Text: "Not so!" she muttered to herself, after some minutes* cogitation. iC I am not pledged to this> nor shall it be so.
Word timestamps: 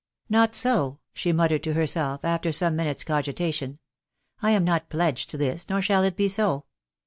"Not 0.29 0.55
so!" 0.55 0.97
she 1.13 1.31
muttered 1.31 1.61
to 1.61 1.73
herself, 1.75 2.25
after 2.25 2.51
some 2.51 2.75
minutes* 2.75 3.03
cogitation. 3.03 3.73
iC 3.73 3.77
I 4.43 4.49
am 4.49 4.63
not 4.63 4.89
pledged 4.89 5.29
to 5.29 5.37
this> 5.37 5.69
nor 5.69 5.79
shall 5.83 6.01
it 6.03 6.15
be 6.15 6.27
so. 6.27 6.65